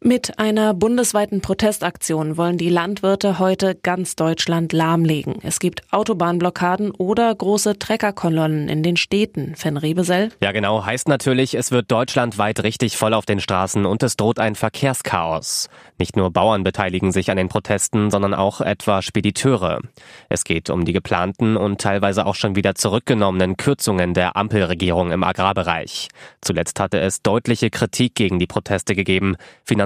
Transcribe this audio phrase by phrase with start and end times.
[0.00, 5.40] Mit einer bundesweiten Protestaktion wollen die Landwirte heute ganz Deutschland lahmlegen.
[5.42, 9.56] Es gibt Autobahnblockaden oder große Treckerkolonnen in den Städten.
[9.56, 10.30] Fenn Rebesell?
[10.40, 10.86] Ja, genau.
[10.86, 15.68] Heißt natürlich, es wird deutschlandweit richtig voll auf den Straßen und es droht ein Verkehrschaos.
[15.98, 19.80] Nicht nur Bauern beteiligen sich an den Protesten, sondern auch etwa Spediteure.
[20.28, 25.24] Es geht um die geplanten und teilweise auch schon wieder zurückgenommenen Kürzungen der Ampelregierung im
[25.24, 26.06] Agrarbereich.
[26.40, 29.34] Zuletzt hatte es deutliche Kritik gegen die Proteste gegeben.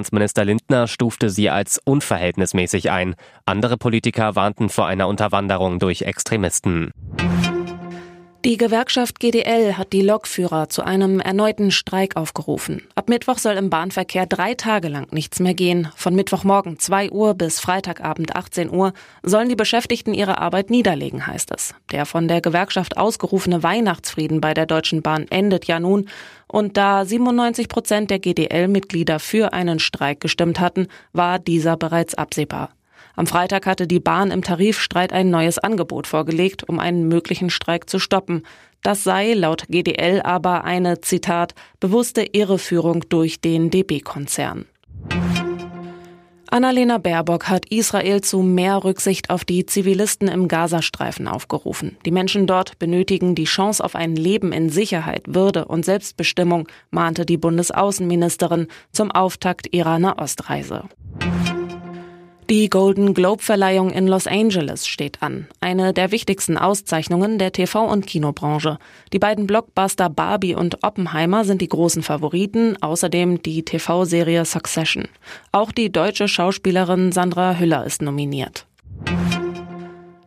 [0.03, 3.15] Finanzminister Lindner stufte sie als unverhältnismäßig ein.
[3.47, 6.91] Andere Politiker warnten vor einer Unterwanderung durch Extremisten.
[8.45, 12.83] Die Gewerkschaft GDL hat die Lokführer zu einem erneuten Streik aufgerufen.
[12.97, 15.87] Ab Mittwoch soll im Bahnverkehr drei Tage lang nichts mehr gehen.
[15.95, 21.53] Von Mittwochmorgen 2 Uhr bis Freitagabend 18 Uhr sollen die Beschäftigten ihre Arbeit niederlegen, heißt
[21.55, 21.73] es.
[21.93, 26.09] Der von der Gewerkschaft ausgerufene Weihnachtsfrieden bei der Deutschen Bahn endet ja nun.
[26.49, 32.71] Und da 97 Prozent der GDL-Mitglieder für einen Streik gestimmt hatten, war dieser bereits absehbar.
[33.15, 37.91] Am Freitag hatte die Bahn im Tarifstreit ein neues Angebot vorgelegt, um einen möglichen Streik
[37.91, 38.43] zu stoppen.
[38.83, 44.67] Das sei laut GDL aber eine, Zitat, bewusste Irreführung durch den DB-Konzern.
[46.53, 51.97] Annalena Baerbock hat Israel zu mehr Rücksicht auf die Zivilisten im Gazastreifen aufgerufen.
[52.05, 57.25] Die Menschen dort benötigen die Chance auf ein Leben in Sicherheit, Würde und Selbstbestimmung, mahnte
[57.25, 60.85] die Bundesaußenministerin zum Auftakt ihrer Nahostreise.
[62.53, 65.47] Die Golden Globe Verleihung in Los Angeles steht an.
[65.61, 68.77] Eine der wichtigsten Auszeichnungen der TV- und Kinobranche.
[69.15, 75.09] Die beiden Blockbuster Barbie und Oppenheimer sind die großen Favoriten, außerdem die TV-Serie Succession.
[75.51, 78.67] Auch die deutsche Schauspielerin Sandra Hüller ist nominiert.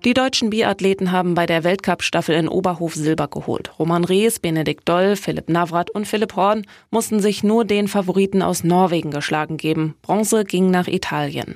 [0.03, 3.71] Die deutschen Biathleten haben bei der Weltcup-Staffel in Oberhof Silber geholt.
[3.77, 8.63] Roman Rees, Benedikt Doll, Philipp Navrat und Philipp Horn mussten sich nur den Favoriten aus
[8.63, 9.93] Norwegen geschlagen geben.
[10.01, 11.55] Bronze ging nach Italien.